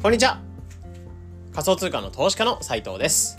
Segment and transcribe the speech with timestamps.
[0.00, 0.38] こんにちは。
[1.52, 3.36] 仮想通貨の投資家の斉藤です。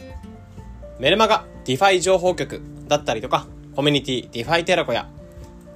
[0.99, 3.47] メルマガ DeFi 情報局だったりとか
[3.77, 5.07] コミュニティ DeFi 寺子屋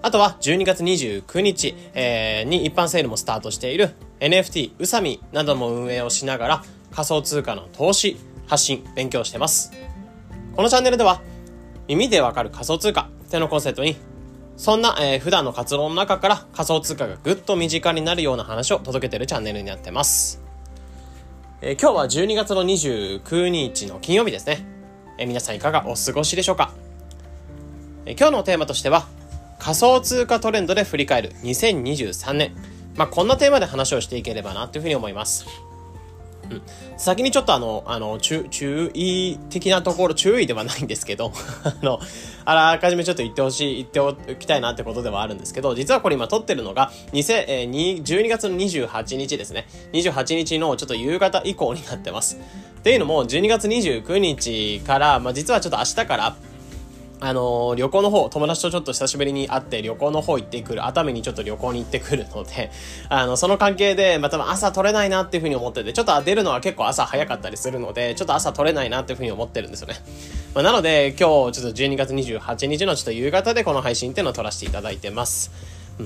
[0.02, 9.72] あとは12月29日、えー、に一般セールもスタートしている NFT うさみなども運営をしながら仮想通貨の投資発信勉強してます。
[10.54, 11.22] このチャンネルでは
[11.88, 13.96] 耳でわかる仮想通貨ってのコンセプトに
[14.58, 20.43] そんな、えー、普段の活動の中から仮想通貨がぐっと身近になるような話を届けてるチャンネルになってます。
[21.66, 24.66] えー、今日は12月の29日の金曜日ですね。
[25.18, 26.74] えー、皆さんいかがお過ごしでしょうか、
[28.06, 29.08] えー、今日のテーマとしては、
[29.60, 32.54] 仮想通貨トレンドで振り返る2023年。
[32.98, 35.46] まあ、こんなテーマで話をしていければなというふうに思います。
[36.50, 36.62] うん、
[36.98, 41.32] 先にちょっとあの、あの、注、意的なところ、注意ではないんですけど、
[41.64, 42.00] あの、
[42.46, 49.68] あらかじめちょっと言ってほしい、言っておきたいなってことではあるんですけど、実はこれ今撮ってるのが、2000、えー、12月の28日ですね。
[49.94, 52.38] 28日のちょっと夕方以降になってます。
[52.80, 56.36] っていうのも、12月29日から、まあ、実はちょっと明日から、
[57.26, 62.70] あの、旅行の方、友達とちょっと久しぶりに会って旅行の方行ってくる、熱海にちょっと旅行に行ってくるので、
[63.08, 69.96] あの、その関係で、また朝取れないなっていうふうに思ってて、ちょっと出るのは結構朝早かったりするので、ちょっと朝取れないなっていうふうに思ってるんですよね。
[70.54, 75.50] まあ、なので、今日ちょっと12月28日のちょっと夕方でこの配信っていうのを撮らせていただいてます。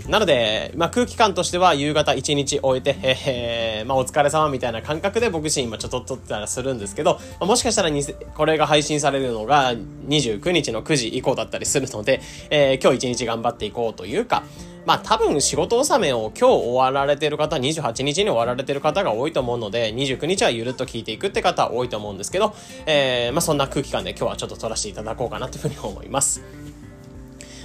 [0.10, 7.90] なので、まあ、空気感としては夕方1日終えて、えー、まあ、お疲れ様みたいな感覚で僕自身今ちょっと撮ってたらするんですけど、まあ、もしかしたら
[8.36, 14.44] これが配信されるのが29日の9時以降だったりするので、えー、今日1日頑張っていこうというか、
[14.86, 26.42] まあ多分仕事納めを今日終わられてる方、28日に終わられてる方が多いと思うので、29日はゆるっと聞いていくって方多いと思うんですけど、えー、まあそんな空気感で今日はちょっと撮らせていただこうかなというふうに思います。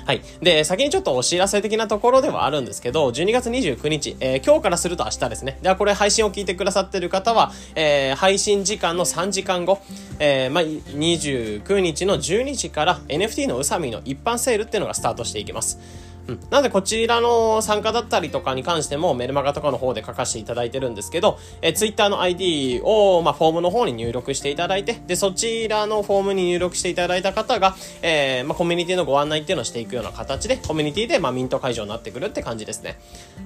[0.04, 0.22] はい。
[0.40, 5.58] で、先にちょっとお知らせ的なところではあるんですけど、12月29日、えー、今日からすると明日ですね。
[5.62, 9.80] では、これ配信を聞いてくださってる方は、えー、配信時間の3時間後、
[10.18, 15.78] えー、まあ、29日の12時から NFT の宇佐美の一般セールっていうのがスタートしていきます。
[16.28, 16.40] うん。
[16.50, 32.98] なので、こちらの参加だったりとかに関してもメルマガとかの方で書かせていただいてるんですけど、え、ツイッターの ID を、まあ、フォームの方に入力していただいて、で、そちらのフォームに入力していただいた方が、えー、まあ、コミュニティのご案内っていうのをしていくような形で、コミュニティで、まあ、ミント会場になってくるって感じですね。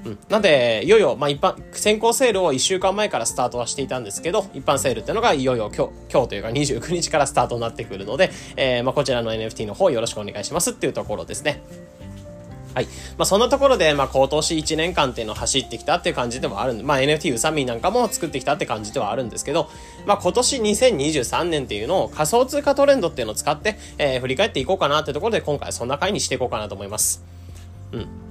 [0.04, 0.18] うん。
[0.28, 11.62] なんで、いよいよ、まあ、一般、先行セールを1週間前からスタートはしていたんですけど、一般セールっていうのがいよいよ今日、今日というか29日からスタートになってくるので、えー、まあ、こちらの NFT の方よろしくお願いしますっていうところですね。
[12.76, 12.88] はい。
[13.16, 19.70] まあ、そんなところで、まあ、今年1年間っていうのを走ってきたっていう感じでもあるんで、まあ、NFT うさみなんかも作ってきたって感じではあるんですけど、
[20.04, 27.24] まあ、今年2023年っていうのを仮想通貨トレンドっていうのを使って、えー、振り返っていこうかなってところで、今回そんな回にしていこうかなと思います。
[27.92, 28.25] うん。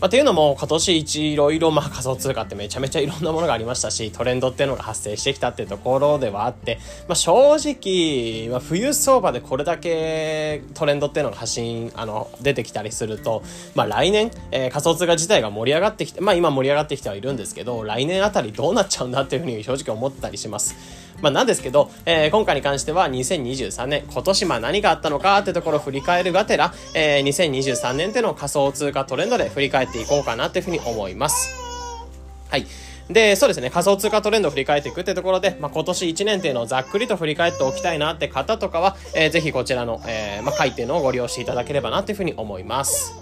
[0.00, 6.78] まあ、っていうのも今年一いろいろまあ仮想通貨ってめちゃめちゃいろんなものがありましたし、 トレンドっていうのが発生してきたっていうところではあって、
[7.08, 13.42] まあ、正直、まあ、冬相場でこれだけトレンドっていうのが発信、あの、出てきたりすると、
[13.74, 20.76] まあ来年、えー、仮想通貨自体が盛り上がってきて、まあ今盛り上がってきてはいるんですけど、来年あたりどうなっちゃうんだっていうふうに正直思ったりします。
[21.20, 31.50] まあ、なんですけど、えー、今回に関しては2023年、今年まあ何があったのかってところを振り返るがてら、えー、2023年っての仮想通貨トレンドで振り返っていこうかなっていうふうに思います。
[32.50, 32.66] はい。
[33.10, 43.14] で、そうですね、仮想通貨トレンドを振り返っていくってところで、まあ、今年1年っていうのをざっくりと振り返っておきたいなって方とかは、えー、ぜひこちらの、えー、まあ、回っていうのをご利用していただければなっていうふうに思います。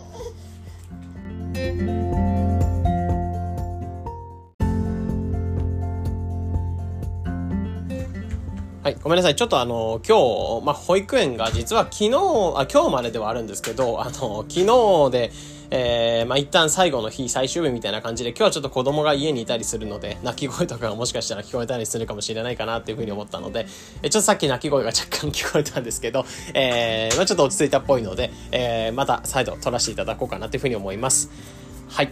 [8.86, 9.34] はい、ごめんなさい。
[9.34, 12.10] ちょっとあの、今日、まあ、保育園が実は昨日、
[12.54, 15.32] あ、今日までではあるんですけど、あの、昨日で、
[15.72, 23.66] えー、まあ、一旦最後の日、最終日みたいな感じで、今日はちょっと子供が家にいたりするので、泣き声とかがもしかしたら聞こえたりするかもしれないかなっていうふうに思ったので、
[24.04, 26.24] えちょっとさっき泣き声が若干聞こえたんですけど、
[26.54, 31.28] えー、まあ、ちょっと落ち着いたっぽいので、えー、また再度撮らせていただこうかなっていうふうに思います。
[31.88, 32.10] はい。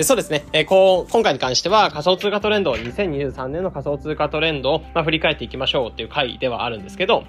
[0.00, 7.24] そうですね、えー、こう、今回に関しては仮想通貨トレンド、2023年の仮想通貨トレンドを、まあ、振り返っていきましょうっていう回ではあるんですけど、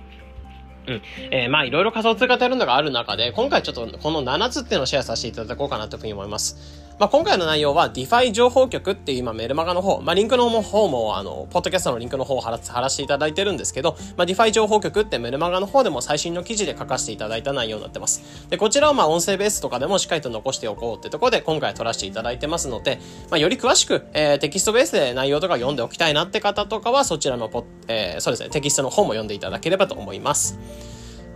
[0.87, 1.01] うん。
[1.31, 6.78] えー、まあいろいろ仮想通貨トレンドがある中で、今回ちょっとこの7つっていうのをシェアさせていただこうかなというふうに思います。
[6.99, 18.49] まあ、今回の内容は DeFi 情報局っていう今メルマガの方、まあ、リンクの方も、あの、ポッドキャストのリンクの方を貼らせていただいてるんですけど、まあ、DeFi 情報局ってメルマガの方でも最新の記事で書かせていただいた内容になってます。
[18.49, 22.99] で、こちらをまあ音声ベースとかでもしっかりと残しておこうってところで今回撮らせていただいてますので、
[23.29, 30.59] まあ、より詳しく、えー、テキストベースで内容とか読んでおきたいなって方とかはそちらのポ、えー、そうですね、テキストの方も読んでいただければと思います。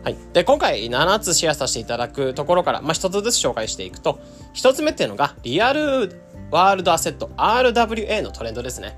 [0.03, 0.17] はい。
[0.33, 4.19] で、今回7つシェアさせていただくところから、まあ、1つずつ紹介していくと、
[4.53, 6.21] 一つ目っていうのが、リアル
[6.51, 8.97] ワールドアセット RWA のトレンドですね。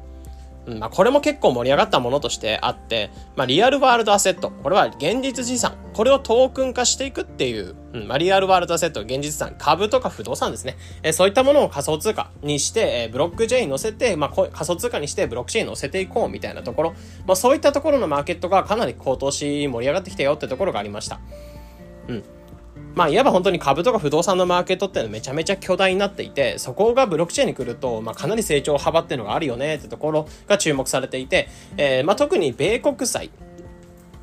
[0.68, 4.50] うんまあ、これも結構盛り上がったものとしてあって、まあ、リアルワールドアセット。
[4.50, 5.78] これは現実資産。
[5.94, 10.78] これをトークン化していくっていう、うんまあ、リアルワールドアセット、現実資産、株とか不動産ですね。
[11.04, 16.94] えー、そういったものを仮想通貨にして、えー、ブロックチェーンに乗せて、まあ、仮想通貨にしてブロックチェーンに乗せていこうみたいなところ。
[17.28, 21.20] まあ、そういったところのマーケットがかなり高騰し盛り上がってきたよってところがありました。
[22.08, 22.24] うん。
[22.96, 33.30] まあ、いわば本当に株とか不動産のマーケットっていうのはめちゃめちゃ巨大になっていて、そこがブロックチェーンに来ると、まあ、かなり成長幅っていうのがあるよねってところが注目されていて、えー、まあ、特に米国債、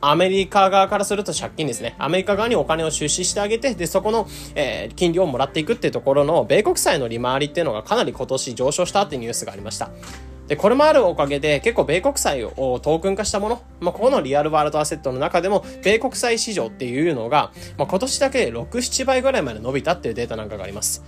[0.00, 1.94] アメリカ側からすると借金ですね。
[1.98, 9.90] アメリカ側にお金を出資してあげて、で、そこの、えー、金利をもらっていくっていうところの、米国債の利回りっていうのがかなり今年上昇したっていうニュースがありました。
[10.52, 21.02] で、これもあるおかげで、結構米国債をトークン化したもの、まあ、ここのリアルワールドアセットの中でも、米国債市場っていうのが、まあ、今年だけで6、7倍ぐらいまで伸びたっていうデータなんかがあります。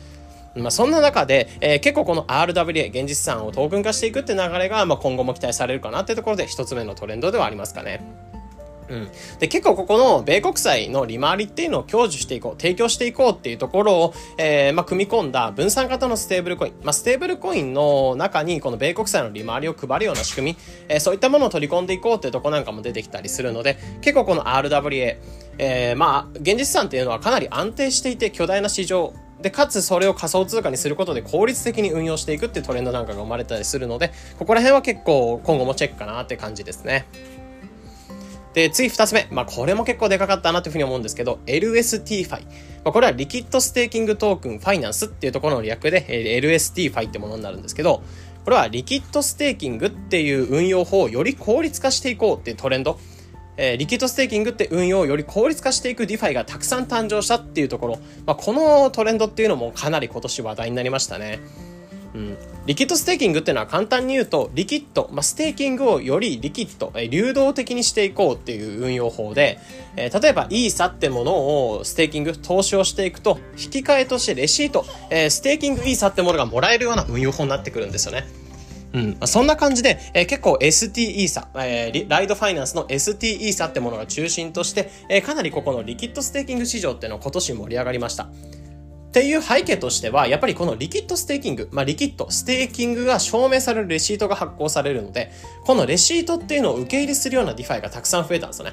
[0.56, 8.02] まあ、そんな中で、えー、結構この RWA、現実産をトークン化していくって流れが、まあ、今後も期待されるかなってところで、一つ目のトレンドではありますかね。
[8.88, 9.08] うん。
[9.38, 16.72] で、結構ここの米国債の利回りっていうのを享受していこう、提供していこうっていうところを、えー、まあ、組み込んだ分散型のステーブルコイン。
[16.82, 20.58] まあ、ステーブルコインの中にこの米国債の利回りを配るような仕組み、
[20.88, 25.16] えー、そういったものを取り込んでいこうっていうとこなんかも出てきたりするので、結構この RWA、
[25.58, 29.12] えー、まあ、現実資産っていうのはかなり安定していて巨大な市場
[29.44, 37.06] で、かつそれを仮想通貨にすることで効率的に運用していくっていうトレンドなんかが生まれたりするので、ここら辺は結構今後もチェックかなって感じですね。
[38.54, 39.26] で、次二つ目。
[39.30, 42.44] まあ、これも結構でかかったなというふうに思うんですけど、 LSTFi。
[42.84, 46.06] まあ、これはリキッドステーキングトークンファイナンスっていうところの略で、
[46.40, 48.02] LST ファイってものになるんですけど、
[48.44, 52.98] これはリキッドステーキングっていう運用法をより効率化していこうっていうトレンド。
[53.56, 61.38] えー、リキッドステーキングって運用をより効率化していく DeFi がたくさん誕生したっていうところ、まあ、このトレンドっていうのもかなり今年話題になりましたね。
[62.14, 69.58] うん、リキッドステーキングっていうのは簡単に言うと、リキッド、まあ、ステーキングをよりリキッド、え流動的にしていこうっていう運用法で、
[69.96, 71.32] えー、例えばイーサってもの
[71.72, 78.24] をステーキング、投資をしていくと、引き換えとしてレシート、えー、ステーキングイーサってものがもらえるような運用法になってくるんですよね。
[78.94, 79.18] うん。
[79.26, 88.28] そんな感じで、えー、結構 ST イーサ、えー、 Lido Finance の ST イーサってものが中心として、えー、かなりここのリキッドステーキング市場っていうのは今年盛り上がりました。
[89.14, 95.30] っていう背景としては、やっぱりこのリキッドステーキング、まあ、リキッド、ステーキングが証明されるレシートが発行されるので、
[95.64, 98.72] このレシートっていうのを受け入れするような DeFi がたくさん増えたんですよね。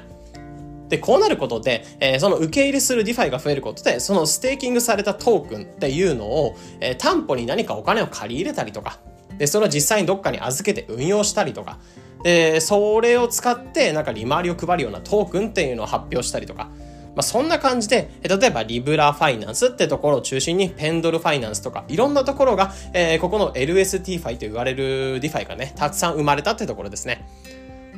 [0.88, 8.98] で、こうなることで、えー、その受け入れするディファイが増えることで、そのステーキングされたトークンっていうのを、えー、担保に何かお金を借り入れたりとか、
[9.38, 11.78] で、それを実際にどっかに預けて運用したりとか、
[12.24, 16.68] で、それを使ってなんか利回りを配るようなトークンっていうのを発表したりとか、
[17.14, 27.26] まあ、そんな感じで、例えば Lybra Finance ってところを中心に Pendle Finance とかいろんなところが、えー、ここの LST ファイと言われる DeFi がね、たくさん生まれたってところですね。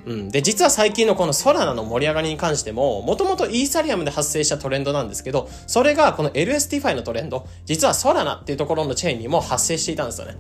[0.07, 0.29] うん。
[0.29, 10.37] で、実は最近のこのソラナの盛り上がりに関しても、もともとイーサリアムで発生したトレンドなんですけど、それがこの LSTFi のトレンド、実はソラナっていうところのチェーンにも発生していたんですよね。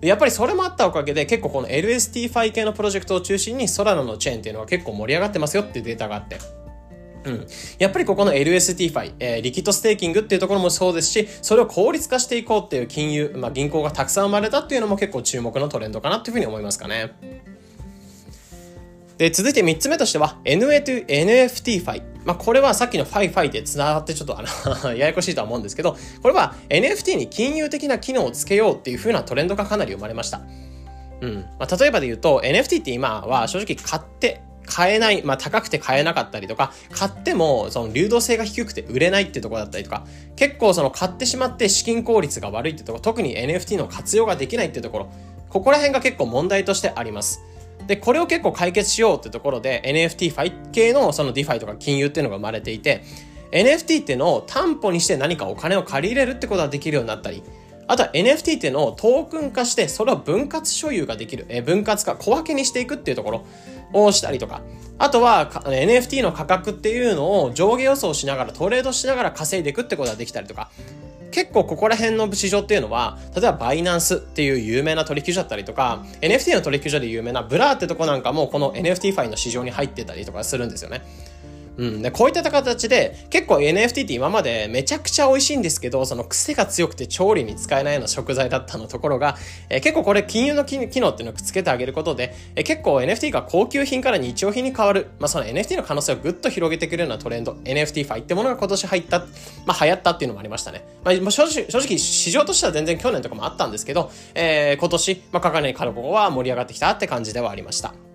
[0.00, 6.59] やっぱりそれもあったおかげで結構この LST ファイ系のプロジェクトを中心にソラナのチェーンっていうのは結構盛り上がってますよっていうデータがあって。
[7.24, 7.46] うん。
[7.78, 17.12] やっぱりここの LST ファイ、えー、リキッドステーキングっていうところもそうですし、それを効率化していこうっていう金融、まあ銀行がたくさん生まれたっていうのも結構注目のトレンドかなっていうふうに思いますかね。
[19.18, 22.02] で、続いて3つ目としては、NA to NFT ファイ。
[22.24, 30.40] まあ、これはさっきのファイファイで繋がってちょっとあの ややこしいとは思うんですけど、これは NFT に金融的な機能をつけようっていう風なトレンドがかなり生まれました。
[31.20, 31.44] うん。
[31.58, 45.12] まあ、例えばで言うと、NFT って今は正直買って買えない、まあ高くて買えなかったりとか、買ってもその流動性が低くて売れないってとこだったりとか、結構その買ってしまって資金効率が悪いってところ、特に NFT の活用ができないってところ、
[45.48, 47.40] ここら辺が結構問題としてあります。
[47.86, 53.02] で、これを結構解決しようってところで NFT ファイ系のその DeFi とか金融っていうのが生まれていて、
[53.50, 57.42] NFT っていうのを担保にして何かお金を借り入れるってことができるようになったり、
[57.88, 63.44] あとは NFT っていうのをトークン化して、それを分割所有ができる、え分割化、小分けにしていくっていうところ
[63.92, 64.62] をしたりとか、
[64.98, 70.70] あとは NFT の価格っていうのを上下予想しながらトレードしながら稼いでいくってことができたりとか、
[71.30, 81.02] 結構ここら辺の市場っていうのは、例えば Binance っていう有名な取引所だったりとか、NFT の取引所で有名な Blur ってとこなんかもこの NFT ファイの市場に入ってたりとかするんですよね。
[81.76, 82.02] うん。
[82.02, 89.36] で、こういった形で、結構 NFT って今までめちゃくちゃ美味しいんですけど、その癖が強くて調理に使えないような食材だったのところが、
[89.68, 99.20] えー、結構これ金融の機能っていうのをくっつけてあげることで、えー、結構 NFT が高級品から日用品に変わる、まあその NFT の可能性をぐっと広げてくれるようなトレンド、NFT ファイってものが今年入った、
[99.66, 100.84] まあ流行ったっていうのもありましたね。
[101.04, 108.09] まあ正直、正直市場としては全然去年とかもあったんですけど、えー、今年、まあかかねからここは盛り上がってきたって感じではありました。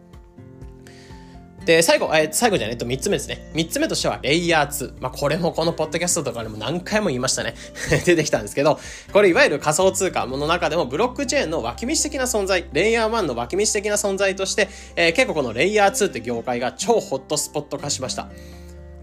[1.66, 3.50] で、最後、えー、最後じゃね、えと、3つ目ですね。
[3.54, 5.02] 3つ目としては、レイヤー2。
[5.02, 7.56] まあ、これもこのポッドキャストとかでも何回も言いましたね。
[8.06, 8.80] 出てきたんですけど、
[9.12, 18.28] これいわゆる仮想通貨の中でもブロックチェーンの脇道的な存在、レイヤー1の脇道的な存在として、えー、結構このレイヤー2って業界が超ホットスポット化しました。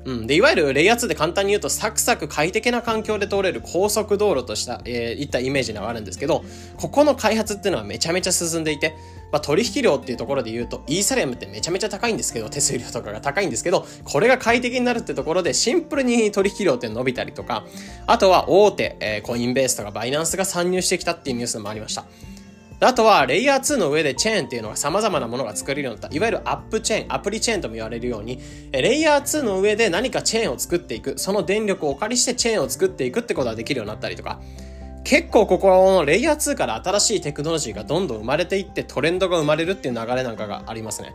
[0.05, 0.27] うん。
[0.27, 6.45] で、いわゆるレイヤー2で簡単に言うと、サクサク快適な環境で通れる高速道路とした、えー、いったイメージがあるんですけど、
[6.77, 8.95] ここの開発っていうのはめちゃめちゃ進んでいて、
[9.31, 17.65] まあ、取引量っていうところで言うと、イーサリアムってめちゃめちゃ高いんですけど、手数料とかが高いんですけど、これが快適になるってところで、シンプルに取引量って伸びたりとか、
[18.07, 22.05] あとは大手、えー、コインベースとかバイナンスが参入してきたっていうニュースもありました。
[22.87, 26.17] あとは、レイヤー2の上でチェーンっていうのが様々なものが作れるようになった。
[26.17, 28.41] いわゆるアップチェーン、アプリチェーンとも言われるように、
[28.73, 31.19] レイヤー2の上で何かチェーンを作っていく。
[31.19, 34.41] その電力をお借りしてチェーンを作っていくってことができるようになったりとか。
[35.05, 41.15] 結構ここのレイヤー2から新しいテクノロジーがどんどん生まれていってトレンドが生まれるっていう流れなんかがありますね。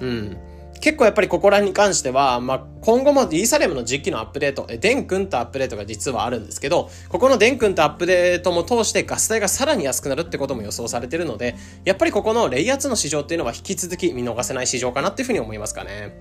[0.00, 0.36] うん。
[0.80, 16.14] 結構やっぱりここらに関しては、まあ、今後もイーサレムの実機のアップデート、デン君とアップデートが実はあるんですけど、ここのデン君とアップデートも通してガス代がさらに安くなるってことも予想されてるので、やっぱりここのレイアー2の市場っていうのは引き続き見逃せない市場かなっていうふうに思いますかね。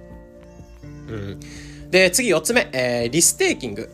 [1.07, 1.39] うん。
[1.89, 3.89] で、次4つ目、えー、リステーキング。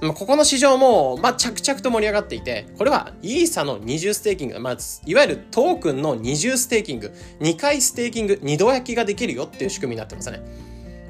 [0.00, 4.76] まあここの市場も、まあ、着々と盛り上がっていて、これはイーサの二重ステーキング、まあ、
[5.06, 10.40] いわゆるトークンの二重ステーキング、2回ステーキング、二度焼きができるよっていう仕組みになってますね。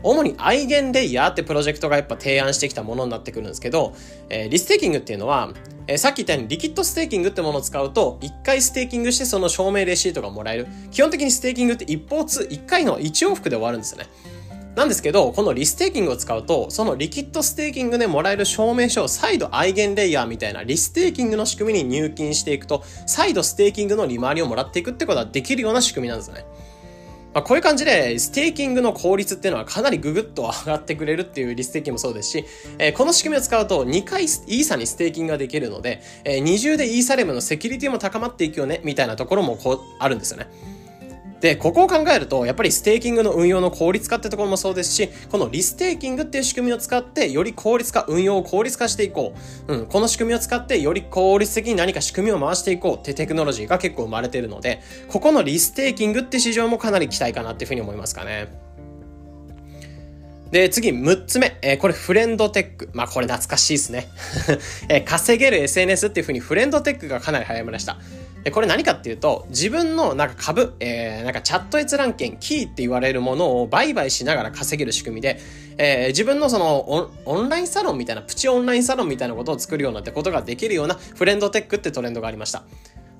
[0.03, 3.95] 主に EigenLayer ってプロジェクトがやっぱ提案してきたものになってくるんですけど、
[4.31, 5.53] えー、リステーキングっていうのは、
[5.87, 10.67] えー、さっき言ったようにリキッドステーキングってものを使うと、1回ステーキングしてその証明レシートがもらえる。
[10.91, 14.07] 基本的にステーキングって一方通、1回の1往復で終わるんですよね。
[14.79, 26.47] なんですけど、このリステーキングを使うと、そのリキッドステーキングでもらえる証明書を再度 EigenLayer みたいなリステーキングの仕組みに入金していくと、再度ステーキングの利回りをもらっていくってことはできるような仕組みなんですね。
[27.35, 32.45] まあ、こういう感じで、ステーキングの効率っていうのはかなりググッと上がってくれるっていうリステーキングもそうですし、
[32.79, 40.78] えー、この仕組みを使うと2回イーサにステーキングができるので、えー、二重でイーサリアムのセキュリティも高まっていくよね、みたいなところもこう、あるんですよね。
[41.41, 49.35] で、ここを考えると、やっぱりステーキングの運用の効率化ってところもそうですし、このリステーキングっていう仕組みを使って、より効率化、運用を効率化していこ
[49.69, 49.75] う。
[49.75, 58.49] うん、この仕組みを使って、より効率的に何か仕組みを回していこうってテクノロジーが結構生まれてるので、ここのリステーキングって市場もかなり期待かなっていうふうに思いますかね。
[60.51, 61.59] で、次、6つ目。
[61.61, 62.91] えー、これ、フレンドテック。
[62.95, 64.09] まあ、これ懐かしいですね。
[64.89, 67.99] えー、稼げる SNS っていう風にフレンドテックがかなり流行りました。
[68.49, 75.39] で、これ何かっていうと、自分のなんか株、えー、なんかチャット閲覧権、キーって言われるものを売買しながら稼げる仕組みで、
[75.77, 82.63] えー、自分のそのオンラインサロンみたいな、プチオンラインサロンみたいなことを作るようなってことができるようなフレンドテックってトレンドがありました。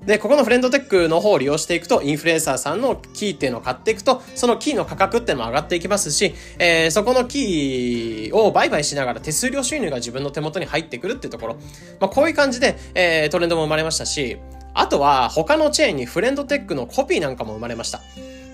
[0.03, 11.55] で、ここのフレンドテックの方を利用していくと、インフルエンサーさんのキーっていうのを買っていくと、そのキーの価格っていうのも上がっていきますし、えー、そこのキーを売買しながら手数料収入が自分の手元に入ってくるっていうところ。
[11.99, 14.37] まあ、こういう感じで、えー、トレンドも生まれましたし、
[14.73, 18.01] あとは他のチェーンにフレンドテックのコピーなんかも生まれました。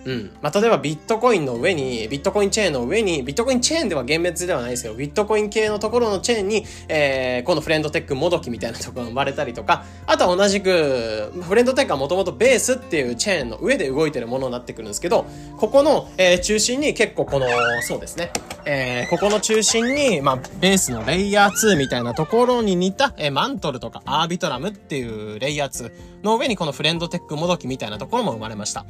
[0.05, 0.31] うん。
[0.41, 15.25] まあ、例えばビットコインの上に、ビットコインチェーンの上に、ビットコインチェーンでは厳密ではないですけど、ビットコイン系のところのチェーンに、えー、このフレンドテックもどきみたいなところが生まれたりとか、あとは同じく、フレンドテックはもともとベースっていうチェーンの上で動いてるものになってくるんですけど、
[15.57, 17.47] ここの、えー、中心に結構この、
[17.81, 18.31] そうですね、
[18.65, 28.85] えー、ここの中心に、まあ、ベースのレイヤー2みたいなところに似た、えー、マントルとかアービトラムっていうレイヤー2の上にこのフレンドテックもどきみたいなところも生まれました。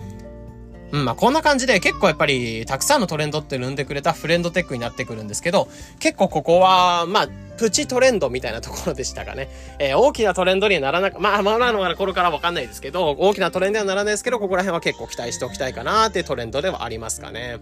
[0.92, 5.68] うん、まあこんな感じで結構やっぱりたくさんのトレンドって生んでくれたフレンドテックになってくるんですけど、
[6.00, 7.28] 結構ここは、まあ、
[7.58, 9.50] プチトレンドみたいなところでしたがね。
[9.80, 17.58] えー、大きなトレンドにはならなく、まあ、まだの頃からわかんないですけど、大きなトレンドにはならないですけど、ここら辺は結構期待しておきたいかなっていうトレンドではありますかね。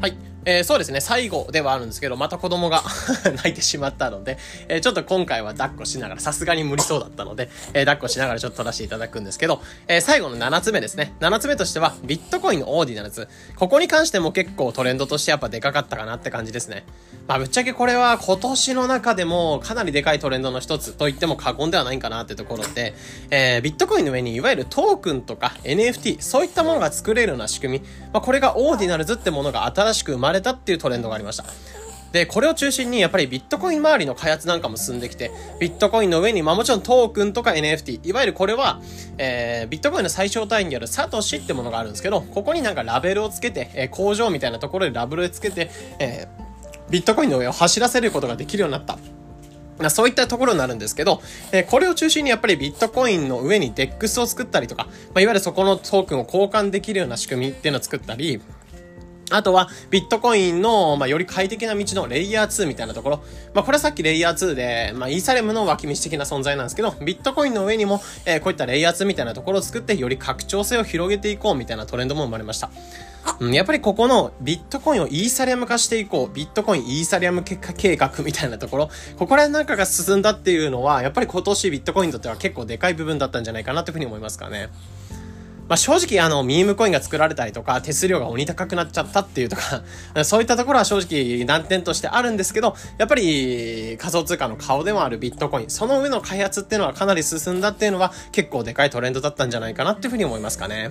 [0.00, 0.16] はい。
[0.44, 2.82] えー、そうですね、最後ではあるんですけど、また子供が
[3.36, 11.14] 泣いてしまったので、えー、ちょっと今回は抱っこしながら、さすがに無理そうだったので、えー、抱っこしながらちょっと撮らせていただくんですけど、え最後の7つ目ですね。
[11.20, 13.28] 7つ目としては、ビットコインのオーディナルズ。
[13.56, 16.84] ここに関しても結構トレンドとしてやっぱでかかったかなって感じですね。
[17.26, 22.94] まあ、ぶっちゃけこれは今年の中でもかなりでかいトレンドの一つと言っても過言ではないかなってところで、
[23.30, 31.44] えビットコインの上にいわゆるトークンとか NFT、そういったものが作れるような仕組み、まあ、これがオーディナルズってものが新しく生まれたっていうトレンドがありました。
[32.12, 38.80] で、これを中心にやっぱりビットコイン周りの開発なんかも進んできて、ビットコインの上に、まあもちろんトークンとか NFT、いわゆるこれは、
[39.18, 48.96] えー、ビットコインの最小単位にあるサトシってものがあるんですけど、ここになんかラベルをつけて、えー、工場みたいなところでラベルをつけて、えー、ビットコインの上を走らせることができるようになった。
[49.90, 51.20] そういったところになるんですけど、
[51.52, 58.40] えー、これを中心にやっぱりビットコインの上に DEX を作ったりとか、まあ、いわゆるそこのトークンを交換できるような仕組みっていうのを作ったり、
[59.36, 63.22] あとは、ビットコインの、まあ、より快適な道のレイヤー2みたいなところ。
[63.52, 72.70] まあ、これはさっきレイヤー2で、まあ、イーサレムの脇道的な存在なんですけど、ビットコインの上にも、えー、こういったレイヤー2みたいなところを作って、より拡張性を広げていこうみたいなトレンドも生まれました。
[73.40, 84.68] うん、やっぱりここのビットコインをイーサリアム化していこう、ビットコインイーサリアム結果計画みたいなところ、ここら辺なんかが進んだっていうのは、やっぱり今年ビットコインにとっては結構でかい部分だったんじゃないかなというふうに思いますからね。
[85.68, 89.82] まあ、正直あの、ミームコインが作られたりとか、手数料が鬼高くなっちゃったっていうとか
[90.24, 100.90] そういったところは正直難点としてあるんですけど、やっぱり仮想通貨の顔でもあるビットコイン、その上の開発っていうのはかなり進んだっていうのは結構でかいトレンドだったんじゃないかなっていうふうに思いますかね。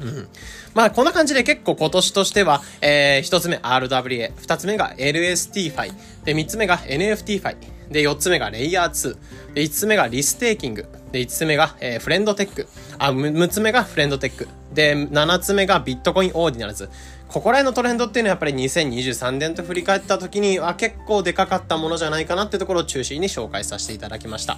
[0.00, 0.28] うん。
[0.74, 5.92] まあ、こんな感じで結構今年としては、えー、一つ目 RWA、二つ目が LST ファイ、
[6.24, 7.56] で、三つ目が NFT ファイ、
[7.92, 9.16] で、四つ目がレイヤー2、
[9.54, 12.66] で、五つ目がリステーキング、で、五つ目が、えー、フレンドテック、
[12.98, 16.88] あ、六つ目がフレンドテック、で、7つ目がビットコインオーディナルズ。
[17.28, 24.56] ここら辺のトレンドっていうのはやっぱり2023年と振り返った時には結構でかかったものじゃないかなっていうところを中心に紹介させていただきました。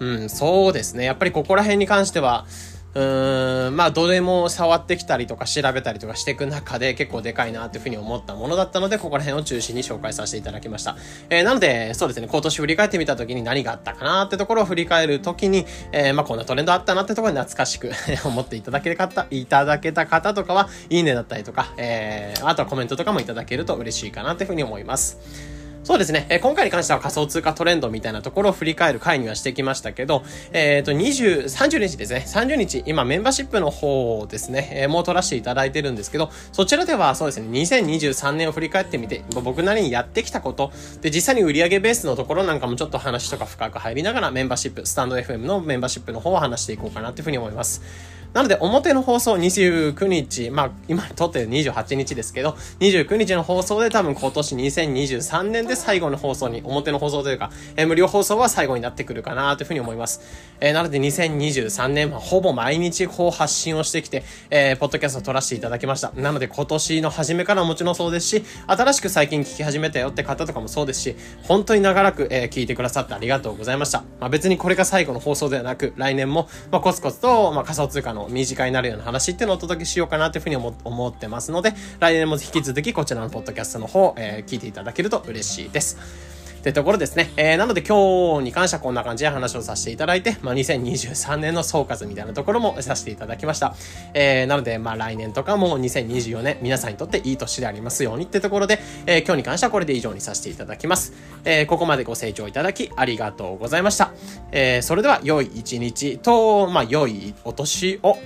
[0.00, 1.04] うん、そうですね。
[1.04, 2.46] やっぱりここら辺に関しては、
[2.94, 10.96] うーん、まあ、どれも触ってきたりとか調べたりとかしていく中で結構でかいなっていうふうに思ったものだったので、ここら辺を中心に紹介させていただきました。
[11.28, 17.90] えー、なので、そうですね、今年振り返ってみた時に何があったかなってところを振り返る時に、えー、まあ、こんなトレンドあったなってところに懐かしく
[18.24, 25.57] 思っていただけた方、いただけた方とかは、いいねだったりとか、えー、あとはコメントとかもいただけると嬉しいかなっていうふうに思います。
[25.84, 26.26] そうですね。
[26.28, 32.24] え今回に関しては仮想通貨トレンドみたいなところを振り返る回にはしてきましたけど、えっ、ー、と、20、30日ですね。
[32.26, 48.17] 30日、今メンバーシップの方ですね、え、もう取らせていただいてるんですけど、そちらではそうですね、2023年を振り返ってみて、僕なりにやってきたこと、で、実際に売上ベースのところなんかもちょっと話とか深く入りながらメンバーシップ、スタンド FM のメンバーシップの方を話していこうかなというふうに思います。
[48.34, 60.20] なので、表の放送29日、まあ、今撮ってる28日ですけど、29日の放送で多分今年2023年で最後の放送に、表の放送というか、えー、無料放送は最後になってくるかなというふうに思います。
[60.60, 66.12] えー、なので2023年、はほぼ毎日こう発信をしてきて、えー、ポッドキャストを撮らせていただきました。
[66.14, 74.04] なので今年の初めからもちろんそうですし、新しく最近聞き始めたよって方とかもそうですし、本当に長らく、えー、聞いてくださってありがとうございました。
[74.20, 86.37] まあ、別にこれが最後の放送ではなく、来年も、まあ、コツコツと、まあ、仮想通貨のの身近になるような話っていうのをお届けしようかなというふうに思ってますので、来年も引き続きこちらのポッドキャストの方、えー、聞いていただけると嬉しいです。
[86.58, 87.30] ってところですね。
[87.36, 93.74] えー、なので今日に関してはこんな感じで話をさせていただいて、まあ、2023年の総括みたいなところもさせていただきました。
[94.14, 101.12] えー、なので、まあ、来年とかも2024年、皆さんにとっていい年でありますようにってところで、えー、今日に関してはこれで以上にさせていただきます。
[101.44, 104.12] えー、ここまでご清聴いただきありがとうございました。
[104.52, 108.18] えー、それでは良い一日と、まあ、良いお年を